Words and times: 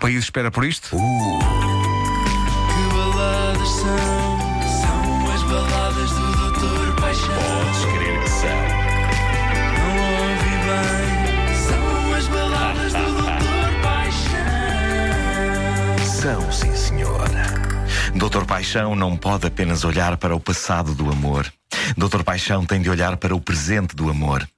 país 0.00 0.24
espera 0.24 0.50
por 0.50 0.64
isto. 0.64 0.88
Que 0.90 0.96
baladas 2.94 3.68
são? 3.68 3.86
São 4.80 5.30
as 5.32 5.42
baladas 5.42 6.10
do 6.10 6.32
Doutor 6.32 6.96
Paixão. 6.96 7.34
Podes 7.34 7.84
crer 7.84 8.22
que 8.22 8.30
são. 8.30 8.48
Não 9.76 9.92
ouvi 10.22 10.56
bem. 10.66 11.54
São 11.68 12.14
as 12.14 12.26
baladas 12.28 12.92
do 12.94 13.04
Doutor 13.12 13.70
Paixão. 13.82 14.38
São, 16.04 16.50
sim, 16.50 16.74
senhor. 16.74 17.28
Doutor 18.14 18.46
Paixão 18.46 18.96
não 18.96 19.16
pode 19.16 19.46
apenas 19.46 19.84
olhar 19.84 20.16
para 20.16 20.34
o 20.34 20.40
passado 20.40 20.94
do 20.94 21.10
amor. 21.10 21.52
Doutor 21.96 22.24
Paixão 22.24 22.64
tem 22.64 22.80
de 22.80 22.88
olhar 22.88 23.18
para 23.18 23.34
o 23.34 23.40
presente 23.40 23.94
do 23.94 24.08
amor. 24.08 24.48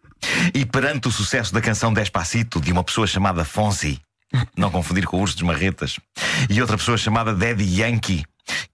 E 0.55 0.65
perante 0.65 1.09
o 1.09 1.11
sucesso 1.11 1.53
da 1.53 1.61
canção 1.61 1.93
Despacito 1.93 2.61
de 2.61 2.71
uma 2.71 2.85
pessoa 2.85 3.09
chamada 3.09 3.45
Fonsi, 3.45 4.01
não 4.57 4.71
confundir 4.71 5.07
com 5.07 5.17
o 5.17 5.21
urso 5.21 5.35
dos 5.35 5.43
marretas, 5.43 5.99
e 6.49 6.61
outra 6.61 6.77
pessoa 6.77 6.97
chamada 6.97 7.35
Daddy 7.35 7.81
Yankee, 7.81 8.25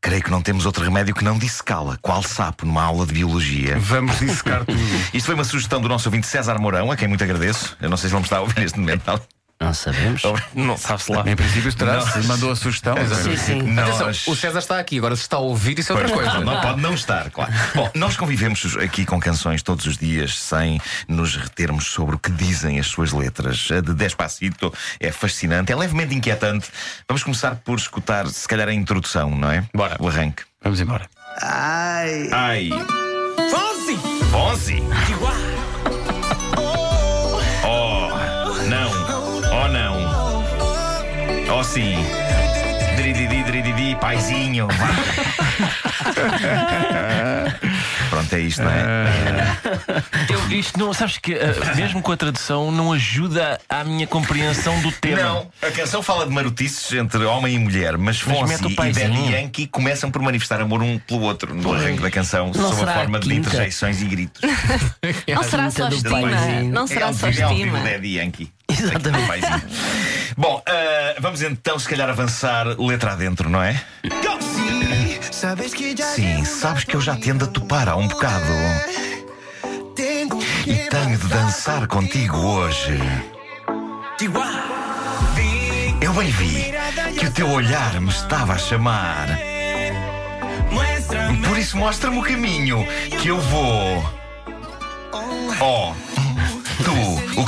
creio 0.01 0.23
que 0.23 0.31
não 0.31 0.43
temos 0.43 0.67
outro 0.67 0.85
remédio 0.85 1.15
que 1.15 1.25
não 1.25 1.39
dissecá-la, 1.39 1.99
qual 2.01 2.23
sapo 2.23 2.67
numa 2.67 2.83
aula 2.83 3.07
de 3.07 3.13
biologia. 3.13 3.79
Vamos 3.79 4.19
dissecar 4.19 4.65
tudo. 4.65 4.79
Isto 5.13 5.27
foi 5.27 5.35
uma 5.35 5.45
sugestão 5.45 5.81
do 5.81 5.89
nosso 5.89 6.09
ouvinte 6.09 6.27
César 6.27 6.59
Mourão, 6.59 6.91
a 6.91 6.97
quem 6.97 7.09
muito 7.09 7.25
agradeço. 7.25 7.77
Eu 7.81 7.91
não 7.91 7.97
sei 7.97 8.09
se 8.09 8.13
vamos 8.13 8.27
estar 8.27 8.39
a 8.39 8.41
ouvir 8.41 8.61
neste 8.61 8.79
momento. 8.79 9.03
Não 9.61 9.75
sabemos. 9.75 10.23
Não 10.55 10.77
sabe-se 10.77 11.11
lá. 11.13 11.25
Em 11.29 11.35
princípio, 11.35 11.75
terá, 11.75 12.01
se 12.01 12.21
mandou 12.29 12.53
a 12.53 12.57
sugestão. 12.57 12.95
Sim, 13.23 13.37
sim. 13.37 13.63
Nós- 13.63 14.01
Atenção, 14.01 14.33
o 14.33 14.37
César 14.37 14.61
está 14.61 14.79
aqui, 14.79 14.99
agora 14.99 15.17
se 15.17 15.23
está 15.23 15.37
a 15.37 15.41
ouvir, 15.41 15.79
isso 15.79 15.91
é 15.93 15.97
outra 15.97 16.13
Pois, 16.13 16.29
coisa. 16.29 16.45
Não 16.45 16.61
pode 16.61 16.81
não 16.81 16.95
estar, 16.95 17.29
claro. 17.31 17.53
Bom, 17.75 17.91
nós 17.95 18.17
convivemos 18.17 18.77
aqui 18.77 19.05
com 19.05 19.19
canções 19.19 19.61
todos 19.63 19.85
os 19.87 19.99
dias 19.99 20.39
sem 20.39 20.81
nos 21.09 21.35
retermos 21.35 21.87
sobre 21.87 22.15
o 22.15 22.19
que 22.19 22.31
dizem 22.31 22.79
as 22.79 22.87
suas 22.87 23.13
letras. 23.13 23.69
A 23.73 23.81
de 23.81 23.93
Despacito 23.95 24.73
é 25.01 25.11
fascinante, 25.11 25.73
é 25.73 25.77
levemente 25.77 26.15
inquietante. 26.15 26.69
Vamos 27.09 27.25
começar 27.25 27.57
por 27.57 27.77
escutar, 27.79 28.29
se 28.29 28.47
calhar, 28.47 28.69
a 28.69 28.73
introdução, 28.75 29.31
não 29.37 29.51
é? 29.51 29.65
Bora. 29.75 29.97
O 29.99 30.07
arranque. 30.09 30.45
Vamos 30.63 30.81
embora. 30.81 31.09
Ai. 31.43 32.29
Ai. 32.33 32.71
Fonsi! 33.51 33.99
Fonsi! 34.31 34.83
Oh, 35.21 35.68
Oh, 41.69 41.71
sim. 41.71 41.97
Drididi, 42.97 43.45
drididi, 43.45 43.95
paizinho. 44.01 44.67
vá. 44.69 44.89
Pronto, 48.09 48.33
é 48.33 48.41
isto, 48.41 48.63
não 48.63 48.71
é? 48.71 49.05
Eu, 50.31 50.59
isto 50.59 50.79
não, 50.79 50.95
sabes 50.95 51.19
que 51.19 51.35
ah, 51.35 51.75
mesmo 51.75 52.01
com 52.01 52.11
a 52.11 52.17
tradução 52.17 52.73
não 52.73 52.91
ajuda 52.93 53.61
à 53.69 53.85
minha 53.85 54.07
compreensão 54.07 54.81
do 54.81 54.91
tema. 54.91 55.21
Não, 55.23 55.47
a 55.61 55.71
canção 55.71 56.03
fala 56.03 56.27
de 56.27 56.33
marotices 56.33 56.91
entre 56.95 57.23
homem 57.27 57.55
e 57.55 57.59
mulher, 57.59 57.99
mas 57.99 58.19
Fonsi 58.19 58.55
e. 58.67 58.75
Daddy 58.75 59.33
Yankee 59.33 59.67
começam 59.67 60.11
por 60.11 60.23
manifestar 60.23 60.63
amor 60.63 60.83
um 60.83 60.99
pelo 60.99 61.21
outro 61.21 61.55
no 61.55 61.75
arranque 61.75 62.01
da 62.01 62.11
canção, 62.11 62.47
Não 62.47 62.55
sob 62.55 62.73
a 62.73 62.77
será 62.77 62.93
a 62.93 62.95
forma 62.95 63.21
de 63.21 63.35
interjeições 63.35 64.01
e 64.01 64.07
gritos. 64.07 64.41
Não 65.29 65.43
será 65.43 65.71
só 65.71 65.89
Muita 65.89 66.09
do 66.09 66.17
estima. 66.17 66.63
Não 66.63 66.87
será 66.87 67.09
é 67.09 67.13
só 67.13 67.27
vivo, 67.27 67.43
é 67.43 67.53
estima. 67.53 67.79
o 67.79 67.83
Daddy 67.83 68.17
Yankee. 68.17 68.51
Exatamente. 68.79 69.47
Bom, 70.37 70.63
ah, 70.67 71.15
vamos 71.21 71.43
então, 71.43 71.79
se 71.79 71.89
calhar, 71.89 72.09
avançar 72.09 72.67
letra 72.79 73.13
adentro, 73.13 73.49
não 73.49 73.63
é? 73.63 73.81
Sim, 76.15 76.45
sabes 76.45 76.85
que 76.85 76.95
eu 76.95 77.01
já 77.01 77.17
tendo 77.17 77.45
a 77.45 77.49
topar 77.49 77.89
há 77.89 77.97
um 77.97 78.09
bocado. 78.09 78.53
E 80.67 80.75
tenho 80.89 81.19
de 81.19 81.27
dançar 81.29 81.87
contigo 81.87 82.37
hoje. 82.37 82.99
Eu 86.01 86.13
bem 86.13 86.31
vi 86.31 86.73
que 87.19 87.27
o 87.27 87.33
teu 87.33 87.51
olhar 87.51 88.01
me 88.01 88.11
estava 88.11 88.55
a 88.55 88.59
chamar. 88.59 89.27
Por 91.47 91.59
isso 91.59 91.77
mostra-me 91.77 92.19
o 92.19 92.23
caminho 92.23 92.87
que 93.21 93.29
eu 93.29 93.41
vou. 93.41 94.05
Oh, 95.61 95.95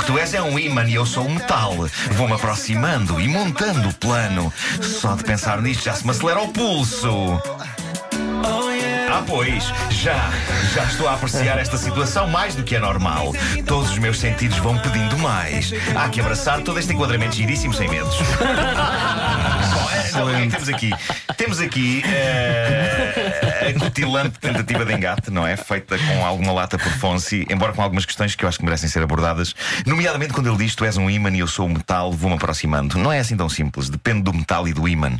que 0.01 0.07
tu 0.07 0.17
és 0.17 0.33
é 0.33 0.41
um 0.41 0.57
imã 0.57 0.83
e 0.85 0.95
eu 0.95 1.05
sou 1.05 1.27
um 1.27 1.35
metal. 1.35 1.75
Vou-me 2.13 2.33
aproximando 2.33 3.21
e 3.21 3.27
montando 3.27 3.89
o 3.89 3.93
plano. 3.93 4.51
Só 4.81 5.15
de 5.15 5.23
pensar 5.23 5.61
nisto 5.61 5.83
já 5.83 5.93
se 5.93 6.03
me 6.03 6.11
acelera 6.11 6.41
o 6.41 6.47
pulso. 6.47 7.39
Ah, 9.13 9.23
pois, 9.27 9.65
já, 9.91 10.31
já 10.73 10.83
estou 10.85 11.07
a 11.07 11.13
apreciar 11.13 11.59
esta 11.59 11.77
situação 11.77 12.27
mais 12.27 12.55
do 12.55 12.63
que 12.63 12.75
é 12.75 12.79
normal. 12.79 13.31
Todos 13.67 13.91
os 13.91 13.99
meus 13.99 14.19
sentidos 14.19 14.57
vão 14.57 14.77
pedindo 14.79 15.17
mais. 15.19 15.71
Há 15.95 16.09
que 16.09 16.19
abraçar 16.19 16.61
todo 16.61 16.79
este 16.79 16.93
enquadramento 16.93 17.35
giríssimo 17.35 17.73
sem 17.73 17.87
medos. 17.87 18.15
Bom, 19.73 19.89
é, 19.91 20.07
então, 20.07 20.25
o 20.25 20.29
que 20.29 20.35
é 20.35 20.41
que 20.41 20.51
temos 20.51 20.69
aqui? 20.69 20.91
Temos 21.37 21.59
aqui 21.59 22.03
eh, 22.05 23.50
a 23.61 23.79
cutilante 23.79 24.39
tentativa 24.39 24.85
de 24.85 24.93
engate, 24.93 25.29
não 25.31 25.45
é? 25.45 25.55
Feita 25.55 25.97
com 25.97 26.25
alguma 26.25 26.51
lata 26.51 26.77
por 26.77 26.91
Fonsi, 26.93 27.45
embora 27.49 27.73
com 27.73 27.81
algumas 27.81 28.05
questões 28.05 28.35
que 28.35 28.43
eu 28.43 28.49
acho 28.49 28.57
que 28.57 28.65
merecem 28.65 28.89
ser 28.89 29.03
abordadas. 29.03 29.55
Nomeadamente 29.85 30.33
quando 30.33 30.47
ele 30.47 30.57
diz: 30.57 30.75
Tu 30.75 30.85
és 30.85 30.97
um 30.97 31.09
imã 31.09 31.29
e 31.29 31.39
eu 31.39 31.47
sou 31.47 31.67
o 31.67 31.69
metal, 31.69 32.11
vou-me 32.11 32.35
aproximando. 32.35 32.97
Não 32.97 33.11
é 33.11 33.19
assim 33.19 33.37
tão 33.37 33.47
simples, 33.47 33.89
depende 33.89 34.23
do 34.23 34.33
metal 34.33 34.67
e 34.67 34.73
do 34.73 34.87
imã. 34.87 35.17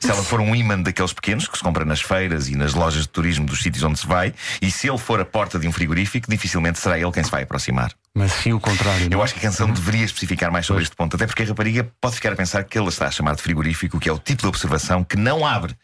Se 0.00 0.10
ela 0.10 0.22
for 0.22 0.40
um 0.40 0.54
imã 0.54 0.80
daqueles 0.80 1.12
pequenos 1.12 1.46
que 1.46 1.56
se 1.56 1.62
compra 1.64 1.84
nas 1.84 2.00
feiras 2.00 2.48
e 2.48 2.56
nas 2.56 2.74
lojas 2.74 3.02
de 3.02 3.08
turismo 3.08 3.46
dos 3.46 3.62
sítios 3.62 3.82
onde 3.82 3.98
se 3.98 4.06
vai, 4.06 4.32
e 4.60 4.70
se 4.70 4.88
ele 4.88 4.98
for 4.98 5.20
a 5.20 5.24
porta 5.24 5.58
de 5.58 5.68
um 5.68 5.72
frigorífico, 5.72 6.30
dificilmente 6.30 6.78
será 6.78 6.98
ele 6.98 7.12
quem 7.12 7.22
se 7.22 7.30
vai 7.30 7.42
aproximar. 7.42 7.92
Mas 8.14 8.32
sim 8.32 8.52
o 8.52 8.60
contrário. 8.60 9.06
Eu 9.06 9.10
não 9.10 9.20
é? 9.20 9.24
acho 9.24 9.34
que 9.34 9.40
a 9.40 9.42
canção 9.42 9.68
deveria 9.68 10.04
especificar 10.04 10.52
mais 10.52 10.64
sobre 10.66 10.84
este 10.84 10.94
ponto, 10.94 11.16
até 11.16 11.26
porque 11.26 11.42
a 11.42 11.46
rapariga 11.46 11.90
pode 12.00 12.14
ficar 12.14 12.32
a 12.32 12.36
pensar 12.36 12.62
que 12.62 12.78
ele 12.78 12.88
está 12.88 13.08
a 13.08 13.10
chamar 13.10 13.34
de 13.34 13.42
frigorífico, 13.42 13.98
que 13.98 14.08
é 14.08 14.12
o 14.12 14.18
tipo 14.18 14.42
de 14.42 14.48
observação 14.48 15.02
que 15.02 15.16
não 15.16 15.44
abre 15.44 15.74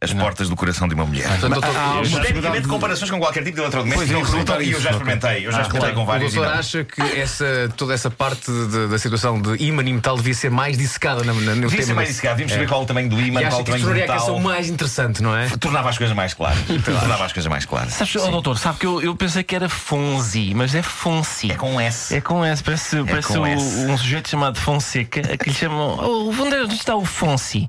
as 0.00 0.12
portas 0.12 0.48
do 0.48 0.54
coração 0.54 0.86
de 0.86 0.94
uma 0.94 1.04
mulher. 1.04 1.26
Portanto, 1.26 1.54
doutor, 1.60 1.72
já- 2.04 2.20
Esteticamente, 2.20 2.68
comparações 2.68 3.10
com 3.10 3.18
qualquer 3.18 3.42
tipo 3.42 3.56
de 3.56 3.62
eletrodoméstico 3.62 3.98
Pois 4.06 4.10
é, 4.10 4.12
não 4.12 4.20
resultam 4.22 4.44
perguntar 4.56 4.62
e 4.62 4.72
eu 4.72 4.80
já 4.80 4.90
experimentei. 4.90 5.46
Eu 5.46 5.50
já 5.52 5.62
experimentei 5.62 5.94
com 5.94 6.02
o 6.02 6.06
vários. 6.06 6.32
e 6.32 6.36
doutor 6.36 6.52
não. 6.52 6.58
acha 6.60 6.84
que 6.84 7.02
essa, 7.02 7.44
toda 7.76 7.94
essa 7.94 8.08
parte 8.08 8.48
de- 8.48 8.86
da 8.86 8.96
situação 8.98 9.42
de 9.42 9.60
imã 9.60 9.82
e 9.82 9.92
metal 9.92 10.16
devia 10.16 10.34
ser 10.34 10.50
mais 10.52 10.78
dissecada 10.78 11.24
na, 11.24 11.32
na, 11.34 11.40
no 11.56 11.62
Devia 11.62 11.70
tema 11.70 11.82
ser 11.82 11.94
mais 11.94 12.08
da- 12.08 12.12
dissecado, 12.12 12.36
devíamos 12.36 12.52
saber 12.52 12.64
É. 12.64 12.68
qual 12.68 12.80
é 12.80 12.84
o 12.84 12.86
tamanho 12.86 13.08
do 13.08 13.20
imã, 13.20 13.40
E 13.40 13.44
qual 13.46 13.52
é 13.52 13.54
o 13.54 13.58
que 13.58 13.64
tamanho 13.64 13.76
isso 13.76 13.84
do 13.86 13.88
tornaria 13.88 14.04
a 14.04 14.06
metal. 14.14 14.18
canção 14.26 14.40
mais 14.40 14.68
interessante, 14.68 15.20
não 15.22 15.36
é? 15.36 15.48
Tornava 15.58 15.88
as 15.90 15.98
coisas 15.98 16.14
mais 16.14 16.32
claras. 16.34 16.58
Tornava 16.84 17.24
as 17.24 17.32
coisas 17.32 17.50
mais 17.50 17.64
claras. 17.64 17.92
Sabes, 17.94 18.14
oh, 18.16 18.30
doutor, 18.30 18.56
sabe 18.56 18.78
que 18.78 18.86
eu, 18.86 19.02
eu 19.02 19.16
pensei 19.16 19.42
que 19.42 19.56
era 19.56 19.68
Fonzi, 19.68 20.52
mas 20.54 20.76
é 20.76 20.82
Fonsi. 20.82 21.50
É 21.50 21.54
com 21.56 21.80
S. 21.80 22.14
É 22.14 22.20
com 22.20 22.44
S, 22.44 22.62
parece, 22.62 23.02
parece 23.04 23.28
com 23.28 23.40
o- 23.40 23.46
S. 23.46 23.64
um 23.86 23.98
sujeito 23.98 24.28
chamado 24.28 24.60
Fonseca, 24.60 25.36
que 25.36 25.48
lhe 25.50 25.54
chamam. 25.56 25.98
Oh, 26.00 26.30
onde 26.40 26.54
é- 26.54 26.62
onde 26.62 26.74
está 26.74 26.94
o 26.94 27.04
Fonsi? 27.04 27.68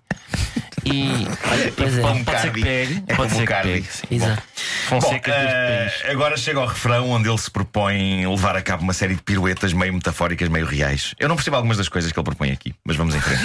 E 0.92 1.28
Pois 1.76 1.98
é. 1.98 2.02
Como 2.02 2.26
pode 2.26 2.42
ser 2.42 2.52
que 2.52 2.62
Cardi. 2.62 2.62
pegue. 2.62 3.04
É 3.08 3.16
pode 3.16 3.30
como 3.30 3.42
ser 3.42 3.48
Cardi. 3.48 3.70
pegue. 3.74 3.88
sim. 3.92 4.08
Exato. 4.12 4.44
Bom, 4.90 5.00
eh, 5.26 5.92
país. 6.00 6.12
agora 6.12 6.38
chega 6.38 6.60
ao 6.60 6.68
refrão 6.68 7.10
onde 7.10 7.30
ele 7.30 7.38
se 7.38 7.50
propõe 7.52 8.26
levar 8.28 8.56
a 8.56 8.62
cabo 8.62 8.84
uma 8.84 8.94
série 8.94 9.16
de 9.16 9.22
piruetas 9.22 9.72
meio 9.74 9.94
metafóricas, 9.94 10.50
meio 10.50 10.66
reais. 10.66 11.14
Eu 11.20 11.30
não 11.30 11.36
percebo 11.36 11.58
algumas 11.58 11.78
das 11.78 11.88
coisas 11.90 12.12
que 12.12 12.20
ele 12.20 12.26
propõe 12.26 12.52
aqui, 12.52 12.74
mas 12.84 12.96
vamos 12.96 13.14
em 13.16 13.20
frente. 13.20 13.44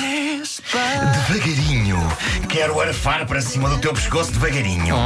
Devagarinho, 1.28 1.98
quero 2.48 2.80
arfar 2.80 3.26
para 3.26 3.40
cima 3.40 3.68
do 3.68 3.78
teu 3.78 3.92
pescoço 3.92 4.32
devagarinho. 4.32 4.96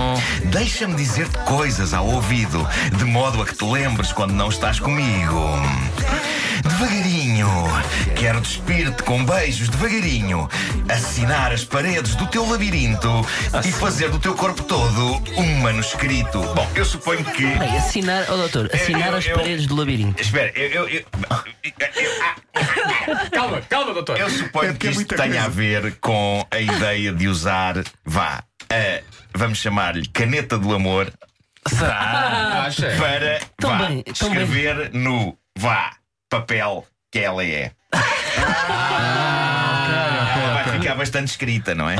Deixa-me 0.46 0.94
dizer-te 0.94 1.38
coisas 1.38 1.92
ao 1.94 2.06
ouvido, 2.06 2.66
de 2.96 3.04
modo 3.04 3.42
a 3.42 3.46
que 3.46 3.54
te 3.56 3.64
lembres 3.64 4.12
quando 4.12 4.32
não 4.32 4.48
estás 4.48 4.78
comigo. 4.80 5.40
Quero 8.28 8.42
despir-te 8.42 9.02
com 9.04 9.24
beijos 9.24 9.70
devagarinho, 9.70 10.50
assinar 10.86 11.50
as 11.50 11.64
paredes 11.64 12.14
do 12.14 12.26
teu 12.26 12.46
labirinto 12.46 13.08
e 13.66 13.72
fazer 13.72 14.10
do 14.10 14.18
teu 14.18 14.34
corpo 14.34 14.62
todo 14.64 15.14
um 15.38 15.54
manuscrito. 15.62 16.38
Bom, 16.52 16.70
eu 16.74 16.84
suponho 16.84 17.24
que. 17.24 17.46
Bem, 17.46 17.78
assinar, 17.78 18.26
oh 18.30 18.36
doutor, 18.36 18.68
assinar 18.70 19.08
eu- 19.12 19.16
as 19.16 19.24
eu- 19.24 19.34
paredes 19.34 19.66
do 19.66 19.74
labirinto. 19.76 20.20
Espera, 20.20 20.52
eu. 20.54 20.68
eu, 20.68 20.88
eu, 20.90 20.98
eu- 20.98 21.06
Calma, 23.32 23.62
calma, 23.62 23.94
doutor. 23.94 24.18
eu 24.20 24.28
suponho 24.28 24.72
porque 24.74 24.88
que 24.90 24.98
é 24.98 25.00
isto 25.00 25.16
tenha 25.16 25.28
coisa. 25.28 25.46
a 25.46 25.48
ver 25.48 25.96
com 25.98 26.46
a 26.50 26.60
ideia 26.60 27.10
de 27.14 27.28
usar, 27.28 27.76
vá, 28.04 28.44
a, 28.70 29.00
vamos 29.34 29.56
chamar-lhe 29.56 30.06
caneta 30.06 30.58
do 30.58 30.74
amor 30.74 31.10
Será? 31.66 32.64
Acha? 32.68 32.94
para 32.98 33.40
vá, 33.58 33.86
bem, 33.86 34.02
tão 34.02 34.28
bem. 34.28 34.42
escrever 34.42 34.90
no 34.92 35.34
vá 35.58 35.94
papel 36.28 36.86
que 37.10 37.20
ela 37.20 37.42
é. 37.42 37.72
Ah, 39.00 40.62
Vai 40.64 40.78
ficar 40.78 40.94
bastante 40.94 41.28
escrita, 41.28 41.74
não 41.74 41.88
é? 41.88 41.96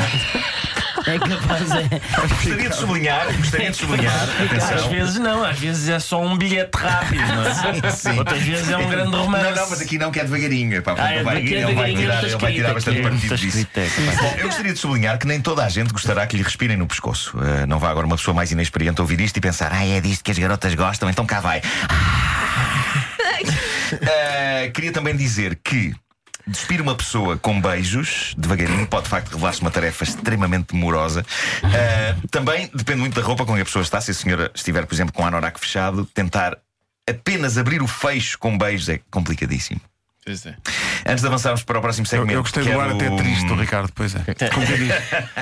É 1.06 1.18
capaz, 1.18 1.70
é. 1.70 1.88
Gostaria 2.28 2.68
de 2.68 2.76
sublinhar, 2.76 3.26
gostaria 3.38 3.70
de 3.70 3.76
sublinhar, 3.76 4.14
Às 4.14 4.40
atenção. 4.42 4.90
vezes 4.90 5.16
não, 5.18 5.42
às 5.44 5.58
vezes 5.58 5.88
é 5.88 5.98
só 5.98 6.20
um 6.20 6.36
bilhete 6.36 6.76
rápido, 6.76 7.22
não 7.26 7.46
é? 7.46 7.54
Sim, 7.54 7.90
sim. 8.12 8.18
Outras 8.18 8.42
vezes 8.42 8.68
é 8.68 8.76
um 8.76 8.88
grande 8.90 9.16
romance. 9.16 9.44
Não, 9.44 9.54
não, 9.54 9.70
mas 9.70 9.80
aqui 9.80 9.96
não, 9.96 10.10
que 10.10 10.20
é 10.20 10.24
devagarinho. 10.24 10.82
Pá, 10.82 10.94
Ah, 10.98 11.12
é 11.14 11.22
vai, 11.22 11.36
devagarinho, 11.40 11.68
ele 11.70 11.74
vai 11.74 11.94
tirar, 11.94 12.22
ele 12.24 12.36
vai 12.36 12.52
tirar 12.52 12.74
bastante 12.74 13.00
partido 13.00 13.36
disso. 13.36 13.66
é. 13.74 13.86
Bom, 14.20 14.34
eu 14.38 14.46
gostaria 14.48 14.72
de 14.74 14.78
sublinhar 14.78 15.18
que 15.18 15.26
nem 15.26 15.40
toda 15.40 15.64
a 15.64 15.68
gente 15.70 15.92
gostará 15.92 16.26
que 16.26 16.36
lhe 16.36 16.42
respirem 16.42 16.76
no 16.76 16.86
pescoço. 16.86 17.38
Eh, 17.42 17.64
não 17.66 17.78
vá 17.78 17.88
agora 17.90 18.04
uma 18.06 18.16
pessoa 18.16 18.34
mais 18.34 18.52
inexperiente 18.52 19.00
ouvir 19.00 19.18
isto 19.20 19.36
e 19.36 19.40
pensar, 19.40 19.72
ah, 19.72 19.86
é 19.86 20.00
disto 20.02 20.22
que 20.22 20.30
as 20.32 20.38
garotas 20.38 20.74
gostam, 20.74 21.08
então 21.08 21.24
cá 21.24 21.40
vai. 21.40 21.62
Eh, 24.02 24.70
queria 24.74 24.92
também 24.92 25.16
dizer 25.16 25.58
que 25.64 25.94
despir 26.48 26.80
uma 26.80 26.94
pessoa 26.94 27.36
com 27.36 27.60
beijos, 27.60 28.34
devagarinho, 28.36 28.86
pode 28.86 29.04
de 29.04 29.10
facto 29.10 29.30
revelar-se 29.32 29.60
uma 29.60 29.70
tarefa 29.70 30.04
extremamente 30.04 30.72
demorosa. 30.72 31.24
Ah, 31.62 32.16
também 32.30 32.70
depende 32.74 33.00
muito 33.00 33.20
da 33.20 33.26
roupa 33.26 33.44
com 33.44 33.54
que 33.54 33.60
a 33.60 33.64
pessoa 33.64 33.82
está. 33.82 34.00
Se 34.00 34.10
a 34.10 34.14
senhora 34.14 34.50
estiver, 34.54 34.86
por 34.86 34.94
exemplo, 34.94 35.12
com 35.12 35.22
o 35.22 35.26
anorak 35.26 35.60
fechado, 35.60 36.04
tentar 36.06 36.56
apenas 37.08 37.56
abrir 37.56 37.82
o 37.82 37.86
fecho 37.86 38.38
com 38.38 38.56
beijos 38.56 38.88
é 38.88 39.00
complicadíssimo. 39.10 39.80
Pois 40.24 40.44
é. 40.44 40.54
Antes 41.06 41.22
de 41.22 41.26
avançarmos 41.26 41.62
para 41.62 41.78
o 41.78 41.80
próximo 41.80 42.04
Eu, 42.04 42.10
segmento, 42.10 42.32
eu 42.34 42.42
gostei 42.42 42.62
do 42.62 42.68
quero... 42.68 42.80
ar 42.80 42.90
até 42.90 43.08
triste 43.16 43.46
do 43.46 43.54
Ricardo, 43.54 43.90
pois 43.94 44.14
é. 44.14 44.50
Como 44.52 44.66
quem 44.66 44.76
diz, 44.76 44.94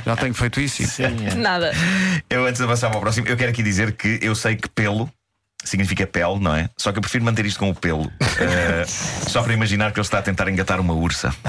já 0.06 0.16
tenho 0.16 0.32
feito 0.34 0.60
isso. 0.60 0.86
Sim, 0.86 1.26
é. 1.26 1.34
Nada. 1.34 1.72
Eu, 2.30 2.46
antes 2.46 2.58
de 2.58 2.64
avançar 2.64 2.88
para 2.88 2.98
o 2.98 3.00
próximo, 3.00 3.26
eu 3.26 3.36
quero 3.36 3.50
aqui 3.50 3.64
dizer 3.64 3.96
que 3.96 4.20
eu 4.22 4.34
sei 4.36 4.54
que 4.54 4.68
pelo 4.68 5.10
significa 5.64 6.06
pele, 6.06 6.38
não 6.38 6.54
é? 6.54 6.68
Só 6.76 6.92
que 6.92 6.98
eu 6.98 7.02
prefiro 7.02 7.24
manter 7.24 7.46
isto 7.46 7.58
com 7.58 7.70
o 7.70 7.74
pelo. 7.74 8.10
Eh, 8.38 8.84
só 8.86 9.42
para 9.42 9.54
imaginar 9.54 9.92
que 9.92 9.98
ele 9.98 10.04
está 10.04 10.18
a 10.18 10.22
tentar 10.22 10.46
engatar 10.50 10.78
uma 10.78 10.92
ursa. 10.92 11.34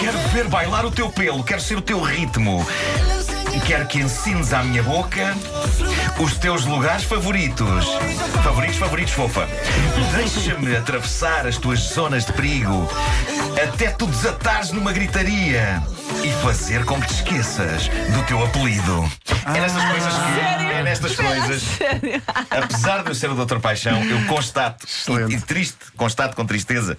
Quero 0.00 0.18
ver 0.32 0.48
bailar 0.48 0.84
o 0.84 0.90
teu 0.90 1.08
pelo, 1.10 1.44
quero 1.44 1.60
ser 1.60 1.76
o 1.76 1.82
teu 1.82 2.00
ritmo. 2.00 2.66
Quero 3.68 3.86
que 3.86 3.98
ensines 3.98 4.54
à 4.54 4.62
minha 4.62 4.82
boca 4.82 5.36
os 6.18 6.38
teus 6.38 6.64
lugares 6.64 7.04
favoritos. 7.04 7.84
Favoritos, 8.42 8.78
favoritos, 8.78 9.12
fofa. 9.12 9.46
Deixa-me 10.16 10.74
atravessar 10.74 11.46
as 11.46 11.58
tuas 11.58 11.80
zonas 11.80 12.24
de 12.24 12.32
perigo 12.32 12.88
até 13.62 13.90
tu 13.90 14.06
desatares 14.06 14.70
numa 14.70 14.90
gritaria 14.90 15.82
e 16.24 16.32
fazer 16.42 16.84
com 16.86 16.98
que 16.98 17.08
te 17.08 17.14
esqueças 17.14 17.88
do 17.88 18.22
teu 18.26 18.42
apelido. 18.42 19.12
É 19.54 19.60
nestas 19.60 19.84
coisas 19.84 20.14
que. 20.14 20.66
É 20.72 20.82
nestas 20.82 21.16
coisas. 21.16 21.62
Apesar 22.50 23.02
de 23.02 23.10
eu 23.10 23.14
ser 23.14 23.30
o 23.30 23.34
Doutor 23.34 23.60
Paixão, 23.60 24.02
eu 24.02 24.26
constato 24.26 24.86
e, 25.28 25.34
e 25.34 25.40
triste, 25.40 25.78
constato 25.94 26.34
com 26.34 26.46
tristeza, 26.46 26.96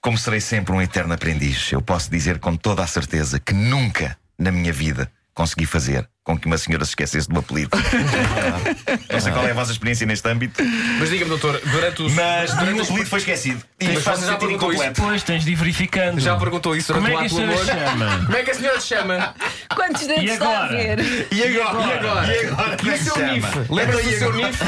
como 0.00 0.16
serei 0.16 0.40
sempre 0.40 0.74
um 0.74 0.80
eterno 0.80 1.12
aprendiz. 1.12 1.70
Eu 1.72 1.82
posso 1.82 2.10
dizer 2.10 2.38
com 2.38 2.56
toda 2.56 2.82
a 2.82 2.86
certeza 2.86 3.38
que 3.38 3.52
nunca 3.52 4.16
na 4.38 4.50
minha 4.50 4.72
vida 4.72 5.10
consegui 5.36 5.66
fazer 5.66 6.08
com 6.26 6.36
que 6.36 6.46
uma 6.46 6.58
senhora 6.58 6.84
se 6.84 6.90
esquecesse 6.90 7.28
do 7.28 7.38
apelido. 7.38 7.70
Não 9.12 9.20
sei 9.20 9.32
qual 9.32 9.46
é 9.46 9.52
a 9.52 9.54
vossa 9.54 9.70
experiência 9.70 10.04
neste 10.06 10.28
âmbito, 10.28 10.60
Mas 10.98 11.08
diga-me, 11.08 11.28
doutor, 11.30 11.60
durante 11.64 12.02
os. 12.02 12.12
mas 12.14 12.52
durante 12.54 12.80
o 12.80 12.82
os- 12.82 12.88
apelido 12.88 13.08
foi 13.10 13.18
esquecido. 13.20 13.62
E 13.78 13.84
Mas 13.88 14.02
faz 14.02 14.20
já 14.20 14.26
sentir 14.26 14.38
perguntou 14.40 14.72
isso? 14.72 14.82
incompleto. 14.82 15.00
Depois 15.02 15.22
tens 15.22 15.44
de 15.44 15.52
ir 15.52 15.54
verificando. 15.54 16.18
Já 16.20 16.34
perguntou 16.36 16.74
isso 16.74 16.92
Como 16.92 17.06
é 17.06 17.16
que 17.16 17.24
a 17.26 17.28
senhora 17.28 17.52
amor? 17.52 17.64
chama? 17.64 18.22
Como 18.26 18.36
é 18.36 18.42
que 18.42 18.50
a 18.50 18.54
senhora 18.54 18.78
te 18.78 18.84
chama? 18.84 19.34
Quantos 19.74 20.06
dedos 20.06 20.30
está 20.32 20.64
a 20.64 20.66
ver? 20.68 21.26
E 21.30 21.42
agora? 21.44 21.86
E 21.86 21.92
agora? 21.92 22.36
E 22.36 22.46
agora? 22.46 22.76
Como 22.76 22.90
E 22.90 22.94
é 22.94 22.96
o 22.96 23.02
seu 23.04 23.14
se? 23.14 23.22
NIF? 23.22 23.46
Lembra-se 23.70 24.14
Então, 24.16 24.32
do 24.32 24.38
seu? 24.38 24.46
NIF? 24.46 24.62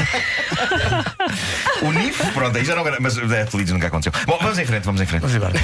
O 1.81 1.91
NIF? 1.91 2.31
Pronto, 2.33 2.57
aí 2.57 2.63
já 2.65 2.75
não. 2.75 2.83
Mas 3.01 3.17
é, 3.17 3.41
apelidos 3.41 3.73
nunca 3.73 3.87
aconteceu. 3.87 4.13
Bom, 4.25 4.37
vamos 4.41 4.57
em 4.59 4.65
frente, 4.65 4.83
vamos 4.85 5.01
em 5.01 5.05
frente. 5.05 5.21
Vamos 5.21 5.35
embora. 5.35 5.59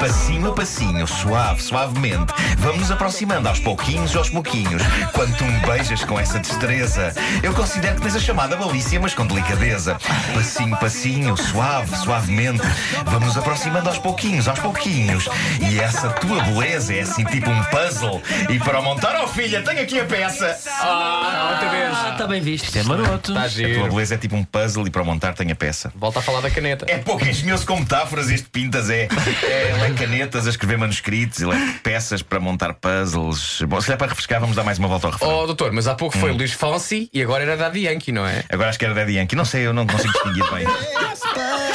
Passinho 0.00 0.48
a 0.50 0.54
passinho, 0.54 1.06
suave, 1.06 1.62
suavemente, 1.62 2.32
vamos 2.58 2.80
nos 2.80 2.90
aproximando 2.90 3.48
aos 3.48 3.58
pouquinhos, 3.60 4.14
aos 4.16 4.30
pouquinhos. 4.30 4.82
Quando 5.12 5.36
tu 5.36 5.44
me 5.44 5.58
beijas 5.66 6.04
com 6.04 6.18
essa 6.18 6.38
destreza, 6.38 7.12
eu 7.42 7.52
considero 7.52 7.96
que 7.96 8.02
tens 8.02 8.16
a 8.16 8.20
chamada 8.20 8.56
malícia, 8.56 8.98
mas 9.00 9.14
com 9.14 9.26
delicadeza. 9.26 9.98
Passinho, 10.34 10.76
passinho, 10.78 11.36
suave, 11.36 11.96
suavemente, 11.96 12.62
vamos 13.04 13.28
nos 13.28 13.36
aproximando 13.36 13.88
aos 13.88 13.98
pouquinhos, 13.98 14.48
aos 14.48 14.58
pouquinhos. 14.58 15.28
E 15.60 15.78
essa 15.78 16.10
tua 16.10 16.42
beleza 16.42 16.94
é 16.94 17.00
assim 17.00 17.24
tipo 17.24 17.50
um 17.50 17.62
puzzle. 17.64 18.22
E 18.48 18.58
para 18.58 18.80
o 18.80 18.82
montar, 18.82 19.20
oh 19.22 19.28
filha, 19.28 19.62
tenho 19.62 19.82
aqui 19.82 20.00
a 20.00 20.04
peça. 20.04 20.58
Ah, 20.80 21.50
outra 21.52 21.68
vez. 21.70 21.92
Ah, 21.92 22.10
está 22.12 22.26
bem 22.26 22.40
visto. 22.40 22.64
Isto 22.64 22.78
é 22.78 22.82
maroto. 22.82 23.32
Está 23.32 23.44
A 23.44 23.74
tua 23.74 23.88
beleza 23.88 24.14
é 24.14 24.18
tipo 24.18 24.36
um 24.36 24.44
puzzle 24.44 24.86
e 24.86 24.90
para 24.90 25.02
o 25.02 25.04
montar 25.04 25.34
tenho 25.34 25.52
a 25.52 25.56
peça. 25.56 25.92
Volta 25.94 26.18
a 26.18 26.22
falar 26.22 26.40
da 26.40 26.50
caneta. 26.50 26.86
É 26.88 26.98
pouco 26.98 27.24
engenhoso 27.24 27.66
com 27.66 27.78
metáforas 27.78 28.30
este 28.30 28.48
Pintas 28.48 28.90
é. 28.90 29.08
é 29.42 29.70
ele 29.70 29.84
é 29.84 29.94
canetas 29.94 30.46
a 30.46 30.50
escrever 30.50 30.78
manuscritos, 30.78 31.40
ele 31.40 31.52
é 31.52 31.74
peças 31.82 32.22
para 32.22 32.40
montar 32.40 32.74
puzzles. 32.74 33.62
Bom, 33.62 33.80
se 33.80 33.92
é 33.92 33.96
para 33.96 34.08
refrescar, 34.08 34.40
vamos 34.40 34.56
dar 34.56 34.64
mais 34.64 34.78
uma 34.78 34.88
volta 34.88 34.99
ao 35.06 35.12
refrão. 35.12 35.38
Oh, 35.42 35.46
doutor, 35.46 35.72
mas 35.72 35.86
há 35.86 35.94
pouco 35.94 36.16
Hum. 36.16 36.20
foi 36.20 36.32
Luís 36.32 36.52
Fonsi 36.52 37.08
e 37.12 37.22
agora 37.22 37.42
era 37.44 37.56
Daddy 37.56 37.86
Yankee, 37.86 38.12
não 38.12 38.26
é? 38.26 38.44
Agora 38.50 38.68
acho 38.70 38.78
que 38.78 38.84
era 38.84 38.94
Daddy 38.94 39.14
Yankee. 39.16 39.36
Não 39.36 39.44
sei, 39.44 39.66
eu 39.66 39.72
não 39.72 39.86
consigo 39.86 40.12
distinguir 40.12 40.44
bem. 40.50 40.66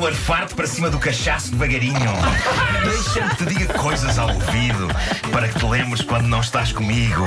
Quero 0.00 0.14
arfar-te 0.14 0.54
para 0.54 0.66
cima 0.66 0.88
do 0.88 0.98
cachaço 0.98 1.50
devagarinho. 1.50 1.92
Deixa-me 2.84 3.28
que 3.28 3.36
te 3.36 3.54
diga 3.54 3.74
coisas 3.74 4.18
ao 4.18 4.30
ouvido 4.30 4.88
para 5.30 5.46
que 5.46 5.58
te 5.58 5.66
lembres 5.66 6.00
quando 6.00 6.26
não 6.26 6.40
estás 6.40 6.72
comigo. 6.72 7.26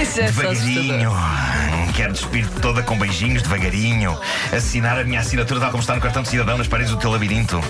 Isso 0.00 0.20
é. 0.20 0.24
Devagarinho, 0.26 1.12
quero 1.94 2.12
despir-te 2.14 2.60
toda 2.60 2.82
com 2.82 2.96
beijinhos, 2.98 3.42
devagarinho. 3.42 4.18
Assinar 4.56 4.98
a 5.00 5.04
minha 5.04 5.20
assinatura 5.20 5.60
tal 5.60 5.70
como 5.70 5.82
está 5.82 5.94
no 5.94 6.00
cartão 6.00 6.22
de 6.22 6.28
cidadão 6.30 6.56
nas 6.56 6.66
paredes 6.68 6.92
do 6.92 6.98
teu 6.98 7.10
labirinto. 7.10 7.60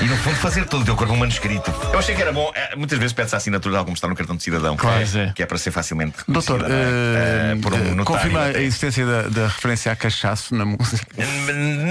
E 0.00 0.04
no 0.06 0.16
fundo 0.16 0.36
fazer 0.36 0.64
todo 0.66 0.82
o 0.82 0.84
teu 0.84 0.96
corpo 0.96 1.12
um 1.12 1.16
manuscrito. 1.16 1.70
Eu 1.92 1.98
achei 1.98 2.14
que 2.14 2.22
era 2.22 2.32
bom. 2.32 2.50
eh, 2.54 2.74
Muitas 2.76 2.98
vezes 2.98 3.12
pede-se 3.12 3.34
a 3.34 3.38
assinatura 3.38 3.74
tal 3.74 3.84
como 3.84 3.94
está 3.96 4.08
no 4.08 4.14
cartão 4.14 4.36
de 4.36 4.42
cidadão. 4.42 4.76
Claro. 4.76 4.96
Pois 4.98 5.16
é. 5.16 5.32
Que 5.34 5.42
é 5.42 5.46
para 5.46 5.58
ser 5.58 5.70
facilmente 5.72 6.16
Doutor, 6.28 6.62
é? 6.62 7.52
Eh, 7.52 7.56
por 7.60 7.72
um 7.74 7.76
notário 7.78 8.04
confirma 8.04 8.40
a 8.40 8.48
até. 8.50 8.62
existência 8.62 9.04
da, 9.04 9.22
da 9.22 9.46
referência 9.48 9.90
a 9.92 9.96
cachaço 9.96 10.54
na 10.54 10.64
música. 10.64 11.04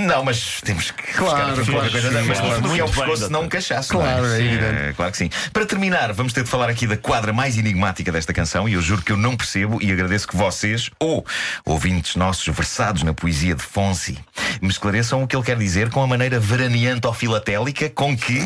Não, 0.07 0.23
mas 0.23 0.61
temos 0.63 0.91
que 0.91 1.03
Claro, 1.13 1.42
buscar 1.51 1.61
aqui 1.61 1.71
qualquer 1.71 1.91
claro, 1.91 1.91
coisa. 1.91 2.09
sim, 2.09 2.27
mas 2.27 2.39
claro. 2.39 2.55
fundo, 2.55 2.69
o 2.69 2.73
que 2.73 2.79
é 2.79 2.83
o 2.83 2.85
Muito 2.85 2.99
bem, 2.99 3.07
pescoço, 3.09 3.31
não 3.31 3.41
um 3.43 3.49
cachaço. 3.49 3.89
Claro, 3.89 4.21
não 4.23 4.33
é 4.33 4.39
evidente. 4.41 4.93
claro 4.95 5.11
que 5.11 5.17
sim. 5.17 5.29
Para 5.51 5.65
terminar, 5.65 6.13
vamos 6.13 6.33
ter 6.33 6.43
de 6.43 6.49
falar 6.49 6.69
aqui 6.69 6.87
da 6.87 6.97
quadra 6.97 7.33
mais 7.33 7.57
enigmática 7.57 8.11
desta 8.11 8.33
canção. 8.33 8.67
E 8.67 8.73
eu 8.73 8.81
juro 8.81 9.01
que 9.01 9.11
eu 9.11 9.17
não 9.17 9.35
percebo 9.35 9.81
e 9.81 9.91
agradeço 9.91 10.27
que 10.27 10.35
vocês, 10.35 10.89
ou 10.99 11.25
ouvintes 11.65 12.15
nossos 12.15 12.45
versados 12.55 13.03
na 13.03 13.13
poesia 13.13 13.55
de 13.55 13.63
Fonsi, 13.63 14.17
me 14.61 14.69
esclareçam 14.69 15.23
o 15.23 15.27
que 15.27 15.35
ele 15.35 15.43
quer 15.43 15.57
dizer 15.57 15.89
com 15.89 16.01
a 16.01 16.07
maneira 16.07 16.39
veraneante 16.39 17.05
ou 17.07 17.13
filatélica 17.13 17.89
com 17.89 18.15
que 18.15 18.45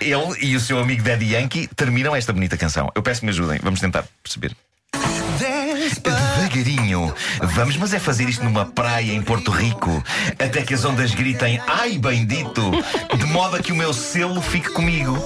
ele 0.00 0.36
e 0.40 0.56
o 0.56 0.60
seu 0.60 0.78
amigo 0.78 1.02
Daddy 1.02 1.34
Yankee 1.34 1.68
terminam 1.74 2.14
esta 2.14 2.32
bonita 2.32 2.56
canção. 2.56 2.90
Eu 2.94 3.02
peço 3.02 3.20
que 3.20 3.26
me 3.26 3.30
ajudem. 3.30 3.58
Vamos 3.62 3.80
tentar 3.80 4.04
perceber. 4.22 4.54
Devagarinho. 6.52 7.14
Vamos, 7.54 7.76
mas 7.76 7.94
é 7.94 7.98
fazer 7.98 8.28
isto 8.28 8.44
numa 8.44 8.66
praia 8.66 9.12
em 9.12 9.22
Porto 9.22 9.50
Rico, 9.50 10.02
até 10.38 10.62
que 10.62 10.74
as 10.74 10.84
ondas 10.84 11.14
gritem 11.14 11.60
ai 11.66 11.98
bendito, 11.98 12.70
de 13.16 13.24
modo 13.26 13.56
a 13.56 13.60
que 13.60 13.72
o 13.72 13.76
meu 13.76 13.92
selo 13.94 14.40
fique 14.42 14.70
comigo. 14.70 15.18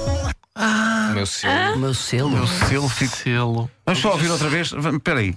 O 0.56 1.12
meu 1.12 1.26
senhor. 1.26 1.75
O 1.75 1.78
meu 1.78 1.94
selo. 1.94 2.43
O 2.43 2.46
selo 2.46 2.88
fico. 2.88 3.17
Selo. 3.17 3.70
Vamos 3.84 4.00
só 4.00 4.12
ouvir 4.12 4.31
outra 4.31 4.49
vez. 4.49 4.73
Espera 4.73 5.20
aí. 5.20 5.34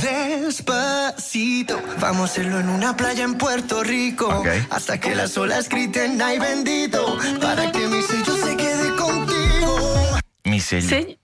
Despacito, 0.00 1.80
vamos 1.98 2.22
a 2.22 2.24
hacerlo 2.24 2.60
en 2.60 2.68
una 2.68 2.96
playa 2.96 3.24
en 3.24 3.34
Puerto 3.34 3.82
Rico. 3.82 4.26
Ok. 4.26 4.48
Hasta 4.70 4.98
que 4.98 5.14
las 5.14 5.36
olas 5.38 5.68
griten 5.68 6.20
ay 6.20 6.38
bendito, 6.38 7.16
para 7.40 7.70
que 7.72 7.86
mi 7.86 8.02
sello 8.02 8.36
se 8.36 8.56
quede 8.56 8.96
contigo. 8.96 10.18
Micelho. 10.44 10.88
Sim, 10.88 11.17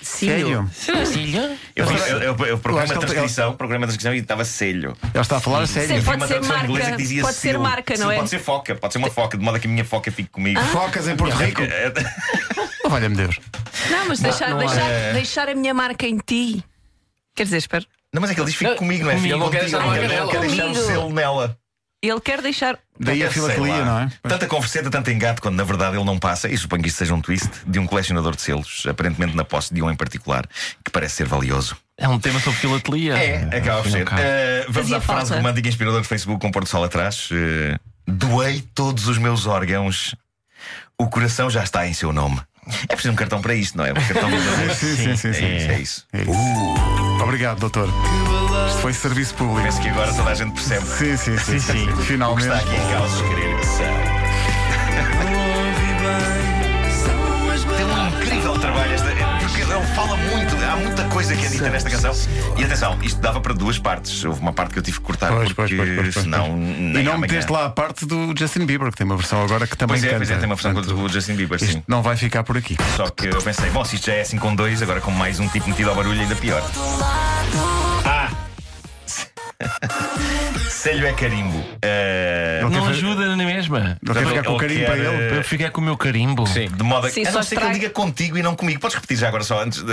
sim, 0.00 0.26
Sério? 0.28 0.70
Selho? 0.72 1.58
Eu, 1.74 1.86
eu, 1.86 2.18
eu, 2.18 2.36
eu 2.46 2.54
acho 2.56 2.68
uma 2.68 2.86
que 2.86 2.92
ele- 2.92 2.98
transcrição, 3.00 3.54
procurei 3.56 3.78
uma 3.78 3.86
transcrição 3.86 4.14
e 4.14 4.18
estava 4.18 4.44
selho. 4.44 4.96
Ele 5.02 5.20
está 5.20 5.36
a 5.36 5.40
falar 5.40 5.62
a 5.62 5.66
sério. 5.66 5.96
Sim. 5.98 6.02
Pode 6.04 6.16
uma 6.18 6.26
ser 6.26 6.42
marca, 6.42 6.64
inglesa 6.66 6.90
que 6.92 6.96
dizia 6.96 7.22
pode 7.22 7.36
ser 7.36 7.58
marca, 7.58 7.94
não 7.96 8.08
Sim, 8.08 8.12
é? 8.12 8.16
Pode 8.16 8.30
ser 8.30 8.38
foca, 8.38 8.74
pode 8.74 8.92
ser 8.92 8.98
uma 8.98 9.10
foca, 9.10 9.36
de 9.38 9.44
modo 9.44 9.58
que 9.58 9.66
a 9.66 9.70
minha 9.70 9.84
foca 9.84 10.10
fique 10.12 10.30
comigo. 10.30 10.60
Focas 10.66 11.08
em 11.08 11.16
Porto 11.16 11.34
Rico. 11.36 11.62
Oh, 12.84 12.88
Valha-me 12.88 13.16
Deus. 13.16 13.40
Não, 13.90 14.08
mas 14.08 14.20
deixar, 14.20 14.50
não 14.50 14.58
deixar, 14.58 14.90
é. 14.90 15.12
deixar 15.12 15.48
a 15.48 15.54
minha 15.54 15.72
marca 15.74 16.06
em 16.06 16.18
ti. 16.18 16.62
Quer 17.34 17.44
dizer, 17.44 17.56
espera. 17.58 17.84
Não, 18.12 18.20
mas 18.20 18.30
é 18.30 18.34
que 18.34 18.40
ele 18.40 18.46
diz 18.46 18.54
fique 18.54 18.70
Não, 18.70 18.76
comigo, 18.76 19.04
não 19.04 19.10
é? 19.10 19.14
comigo. 19.16 19.34
Ele 19.34 19.40
não 19.42 19.50
quer 19.50 19.60
deixar 20.40 20.66
o 20.66 20.74
selo 20.74 21.12
nela. 21.12 21.58
Ele 22.08 22.20
quer 22.20 22.42
deixar. 22.42 22.78
Daí 22.98 23.24
a 23.24 23.30
filatelia, 23.30 23.84
não 23.84 23.98
é? 24.00 24.10
Tanta 24.22 24.46
converseta, 24.46 24.90
tanto 24.90 25.10
engate, 25.10 25.40
quando 25.40 25.56
na 25.56 25.64
verdade 25.64 25.96
ele 25.96 26.04
não 26.04 26.18
passa, 26.18 26.48
e 26.48 26.56
suponho 26.56 26.82
que 26.82 26.88
isto 26.88 26.98
seja 26.98 27.14
um 27.14 27.20
twist 27.20 27.50
de 27.66 27.78
um 27.78 27.86
colecionador 27.86 28.36
de 28.36 28.42
selos, 28.42 28.84
aparentemente 28.88 29.34
na 29.34 29.44
posse 29.44 29.72
de 29.72 29.82
um 29.82 29.90
em 29.90 29.96
particular, 29.96 30.46
que 30.84 30.90
parece 30.90 31.16
ser 31.16 31.26
valioso. 31.26 31.76
É 31.96 32.08
um 32.08 32.18
tema 32.18 32.38
sobre 32.40 32.58
filatelia. 32.60 33.16
É, 33.16 33.56
acaba 33.56 33.82
por 33.82 33.90
ser. 33.90 34.06
Eh, 34.18 34.60
vamos 34.68 34.76
Fazia 34.76 34.96
à 34.98 35.00
frase 35.00 35.20
falta. 35.28 35.36
romântica 35.36 35.68
inspiradora 35.68 36.02
do 36.02 36.08
Facebook 36.08 36.40
com 36.40 36.50
Porto 36.50 36.68
Sol 36.68 36.84
atrás. 36.84 37.28
Eh, 37.32 37.78
doei 38.06 38.62
todos 38.74 39.08
os 39.08 39.16
meus 39.18 39.46
órgãos. 39.46 40.14
O 40.98 41.08
coração 41.08 41.48
já 41.48 41.62
está 41.64 41.86
em 41.86 41.94
seu 41.94 42.12
nome. 42.12 42.40
É 42.88 42.94
preciso 42.94 43.12
um 43.12 43.16
cartão 43.16 43.40
para 43.42 43.54
isto, 43.54 43.76
não 43.76 43.84
é? 43.84 43.92
Um 43.92 43.94
cartão 43.94 44.28
verdadeiro. 44.30 44.74
Sim, 44.76 44.96
sim, 44.96 45.16
sim, 45.16 45.32
sim. 45.32 45.44
É 45.44 45.80
isso. 45.80 46.06
É 46.12 46.22
isso. 46.22 46.93
Obrigado, 47.24 47.58
doutor. 47.58 47.88
Isto 48.68 48.80
foi 48.80 48.92
serviço 48.92 49.34
público. 49.34 49.62
Penso 49.62 49.80
que 49.80 49.88
agora 49.88 50.12
toda 50.12 50.30
a 50.30 50.34
gente 50.34 50.52
percebe 50.52 50.84
Sim, 50.86 51.16
sim, 51.16 51.38
sim. 51.38 51.58
Sim, 51.58 51.58
sim. 51.58 51.88
o 51.90 51.96
que 51.96 52.02
Finalmente. 52.04 52.46
está 52.46 52.58
aqui 52.58 52.76
em 52.76 52.92
causa, 52.92 53.22
querer 53.28 53.58
que 53.58 53.66
são. 53.66 54.14
Tem 57.76 57.86
um 57.86 58.08
incrível 58.08 58.58
trabalho 58.58 58.92
esta, 58.92 59.13
fala 60.04 60.16
muito, 60.18 60.54
há 60.56 60.76
muita 60.76 61.04
coisa 61.04 61.34
que 61.34 61.46
é 61.46 61.48
dita 61.48 61.70
nesta 61.70 61.88
canção. 61.90 62.14
E 62.56 62.64
atenção, 62.64 62.98
isto 63.02 63.20
dava 63.20 63.40
para 63.40 63.54
duas 63.54 63.78
partes. 63.78 64.24
Houve 64.24 64.40
uma 64.40 64.52
parte 64.52 64.72
que 64.72 64.78
eu 64.78 64.82
tive 64.82 64.98
que 64.98 65.04
cortar 65.04 65.32
Pois, 65.32 65.52
porque 65.52 65.74
pois, 65.74 65.94
pois, 65.96 66.14
pois, 66.14 66.24
senão 66.24 66.46
E 66.58 67.02
não 67.02 67.18
meteste 67.18 67.50
lá 67.50 67.66
a 67.66 67.70
parte 67.70 68.04
do 68.06 68.34
Justin 68.36 68.66
Bieber, 68.66 68.90
que 68.90 68.96
tem 68.96 69.06
uma 69.06 69.16
versão 69.16 69.42
agora 69.42 69.66
que 69.66 69.76
também 69.76 69.94
Pois 69.98 70.04
é, 70.04 70.08
canta. 70.08 70.18
pois 70.18 70.30
é, 70.30 70.36
tem 70.36 70.46
uma 70.46 70.54
versão 70.54 70.72
Portanto, 70.74 70.94
com 70.94 71.02
o 71.02 71.08
Justin 71.08 71.34
Bieber, 71.34 71.58
sim. 71.58 71.82
Não 71.88 72.02
vai 72.02 72.16
ficar 72.16 72.44
por 72.44 72.56
aqui. 72.56 72.76
Só 72.96 73.08
que 73.10 73.26
eu 73.28 73.40
pensei, 73.42 73.70
bom, 73.70 73.84
se 73.84 73.96
isto 73.96 74.06
já 74.06 74.14
é 74.14 74.20
assim 74.20 74.36
com 74.38 74.54
dois, 74.54 74.82
agora 74.82 75.00
com 75.00 75.10
mais 75.10 75.40
um 75.40 75.48
tipo 75.48 75.68
metido 75.68 75.90
ao 75.90 75.96
barulho, 75.96 76.20
ainda 76.20 76.36
pior. 76.36 76.62
Selho 80.70 81.06
é 81.06 81.12
carimbo. 81.12 81.64
Eh, 81.82 82.58
Não 82.62 82.70
Não 82.70 82.86
ajuda 82.88 83.36
na 83.36 83.44
mesma. 83.44 83.96
Não 84.02 84.14
quer 84.14 84.26
ficar 84.26 84.44
com 84.44 84.56
carinho 84.56 84.80
quer, 84.80 84.86
para 84.86 84.96
ele? 84.96 85.06
eh, 85.24 85.28
Para 85.28 85.36
eu 85.38 85.44
ficar 85.44 85.70
com 85.70 85.80
o 85.80 85.84
meu 85.84 85.96
carimbo. 85.96 86.46
Sim. 86.46 86.68
De 86.68 86.82
modo 86.82 87.06
a 87.06 87.10
Sim, 87.10 87.22
a 87.26 87.30
só 87.32 87.38
não 87.38 87.42
ser 87.42 87.56
que 87.58 87.64
ele 87.64 87.72
diga 87.74 87.90
contigo 87.90 88.36
e 88.38 88.42
não 88.42 88.54
comigo. 88.56 88.80
Podes 88.80 88.94
repetir 88.96 89.16
já 89.16 89.28
agora 89.28 89.44
só 89.44 89.62
antes 89.62 89.82
de. 89.82 89.92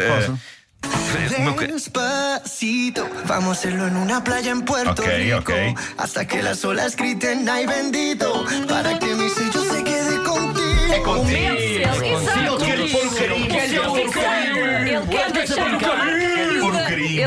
O 1.47 1.53
ca- 1.53 1.67
Despacito, 1.67 3.07
vamos 3.25 3.49
a 3.49 3.51
hacerlo 3.51 3.85
en 3.87 3.95
una 3.97 4.23
playa 4.23 4.51
en 4.51 4.63
Puerto 4.63 5.03
Ok, 5.03 5.11
Rico. 5.15 5.37
ok. 5.39 5.51
Hasta 5.97 6.25
que 6.25 6.41
las 6.41 6.65
olas 6.65 6.95
griten, 6.95 7.47
ay 7.47 7.67
bendito. 7.67 8.43
Para 8.67 8.97
que 8.97 9.05
mi 9.13 9.29
sello 9.29 9.61
se 9.63 9.83
quede 9.83 10.23
contigo. 10.23 10.93
É 10.93 10.99
contigo. 11.01 11.55
Exato. 11.55 12.65
Ele 12.65 12.89
quer 12.89 12.91
pôr 12.91 13.05
o 13.05 13.15
carimbo. 13.15 13.55
Ele 13.55 14.10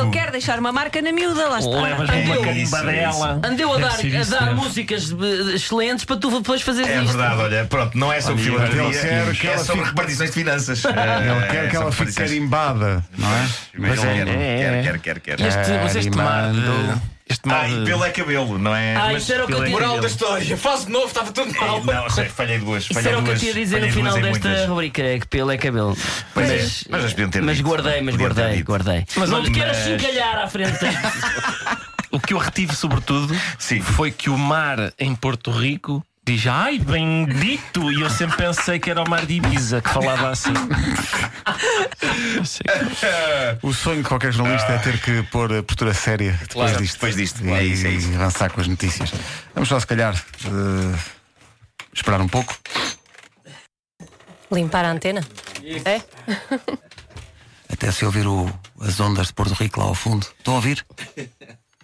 miúda. 0.04 0.11
carimbo. 0.11 0.16
Ele 0.16 0.25
quer 0.25 0.30
deixar 0.32 0.58
uma 0.58 0.73
marca 0.73 1.02
na 1.02 1.12
miúda, 1.12 1.49
lá 1.49 1.58
está. 1.58 1.70
Levas-me 1.70 2.23
uma 2.23 2.34
Isso, 2.37 2.44
carimbadela. 2.70 3.40
Andeu 3.44 3.73
a 3.73 3.78
dar, 3.78 3.94
a 3.99 4.02
isso, 4.02 4.30
dar 4.30 4.54
músicas 4.54 5.11
eh, 5.12 5.54
excelentes 5.54 6.04
para 6.04 6.16
tu 6.16 6.30
depois 6.30 6.62
fazeres 6.62 6.90
É 6.90 7.02
isto. 7.02 7.16
verdade, 7.16 7.40
olha, 7.40 7.64
pronto, 7.66 7.99
não 7.99 8.12
é 8.12 8.20
sobre 8.20 8.42
Olha, 8.50 8.66
filantropia, 8.68 9.00
ele 9.12 9.25
quer 9.26 9.34
que 9.40 9.46
é 9.49 9.52
ela 9.52 9.64
sobre 9.64 9.76
fique- 9.84 9.88
repartições 9.90 10.30
de 10.30 10.34
finanças. 10.34 10.84
Ele 10.84 10.94
É, 11.44 11.49
quer 11.50 11.70
que 11.70 11.76
ela 11.76 11.92
fique 11.92 12.12
carimbada, 12.12 13.04
não 13.16 13.28
é? 13.28 13.49
Mas 13.78 14.04
é, 14.04 14.12
quer, 14.14 14.28
é, 14.28 14.34
quer, 14.34 14.75
é. 14.75 14.82
quer, 14.82 14.99
quer, 14.99 15.20
quer. 15.20 15.40
Este, 15.40 15.73
mas 15.82 15.96
este 15.96 16.16
mar 16.16 16.52
de. 16.52 16.61
Carimando. 16.61 17.13
Este 17.26 17.49
mar 17.49 17.64
Ah, 17.64 17.69
e 17.71 17.78
de- 17.78 17.85
pelo 17.87 18.04
é 18.04 18.11
cabelo, 18.11 18.59
não 18.59 18.75
é? 18.76 18.95
Ah, 18.97 19.09
Mas 19.12 19.23
isso 19.23 19.33
era 19.33 19.45
o 19.45 19.47
que 19.47 19.52
eu 19.54 19.57
pelo 19.57 19.62
é 19.62 19.66
tinha- 19.69 19.78
Moral 19.78 19.88
da 19.90 20.02
cabelo. 20.09 20.12
história, 20.12 20.57
fase 20.59 20.87
de 20.87 20.93
novo, 20.93 21.07
estava 21.07 21.33
tudo 21.33 21.54
mal. 21.59 21.83
Não, 21.83 22.11
sei, 22.11 22.25
falhei 22.28 22.59
duas. 22.59 22.85
Isso 22.85 22.93
falhei 22.95 23.09
era 23.12 23.19
o 23.19 23.23
que 23.23 23.28
eu 23.31 23.33
duas, 23.33 23.40
tinha 23.40 23.52
a 23.52 23.54
dizer 23.54 23.75
no 23.76 23.81
falhei 23.81 23.93
final 23.93 24.12
duas 24.12 24.26
em 24.26 24.33
desta 24.33 24.49
muitas. 24.49 24.69
rubrica, 24.69 25.02
é 25.02 25.19
que 25.21 25.26
pelo 25.28 25.50
é 25.50 25.57
cabelo. 25.57 25.97
Pois 26.35 26.50
é, 26.50 26.57
mas 26.90 27.14
ter 27.14 27.43
mas 27.43 27.57
dito. 27.57 27.66
guardei, 27.66 28.00
mas 28.02 28.14
ter 28.14 28.21
guardei, 28.21 28.57
dito. 28.57 28.66
guardei. 28.66 29.07
Mas 29.16 29.31
não 29.31 29.38
olha, 29.38 29.47
te 29.47 29.52
quero 29.52 29.69
mas- 29.69 29.85
chincalhar 29.85 30.38
à 30.38 30.47
frente. 30.49 30.78
O 32.11 32.21
que 32.21 32.33
eu 32.33 32.38
retive, 32.38 32.76
sobretudo, 32.76 33.35
Sim. 33.59 33.81
foi 33.81 34.12
que 34.12 34.31
o 34.31 34.38
mar 34.38 34.93
em 35.00 35.16
Porto 35.16 35.50
Rico 35.50 36.00
diz 36.25 36.47
ai, 36.47 36.78
bendito! 36.78 37.93
E 37.93 38.00
eu 38.00 38.11
sempre 38.11 38.37
pensei 38.37 38.78
que 38.78 38.90
era 38.90 39.02
o 39.02 39.09
mar 39.09 39.25
de 39.26 39.35
Ibiza 39.35 39.81
que 39.83 39.88
falava 39.90 40.31
assim. 40.31 40.52
O 43.62 43.73
sonho 43.73 44.02
de 44.02 44.09
qualquer 44.09 44.33
jornalista 44.33 44.73
é 44.73 44.78
ter 44.78 45.00
que 45.00 45.23
pôr 45.25 45.52
a 45.52 45.62
postura 45.62 45.93
séria 45.95 46.33
depois 46.33 46.52
Claro, 46.71 46.78
disto. 46.78 46.95
depois 46.95 47.16
disto. 47.16 47.45
E, 47.45 47.50
É 47.50 47.64
isso, 47.64 47.87
é 47.87 47.90
isso. 47.90 48.11
e 48.11 48.14
avançar 48.14 48.50
com 48.50 48.61
as 48.61 48.69
notícias. 48.69 49.12
Vamos 49.54 49.69
só, 49.69 49.78
se 49.78 49.87
calhar, 49.87 50.14
eh, 50.14 50.99
esperar 51.93 52.21
um 52.21 52.28
pouco. 52.28 52.57
Limpar 54.50 54.85
a 54.85 54.90
antena? 54.93 55.23
É? 55.85 56.00
Até 57.73 57.90
se 57.90 58.04
ouvir 58.04 58.26
o- 58.26 58.52
as 58.81 59.00
ondas 59.00 59.28
de 59.28 59.33
Porto 59.33 59.54
Rico 59.54 59.81
lá 59.81 59.87
ao 59.87 59.95
fundo. 59.95 60.26
Estão 60.38 60.54
a 60.54 60.57
ouvir? 60.57 60.85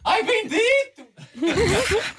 Ai 0.04 0.22
bendito! 0.22 1.08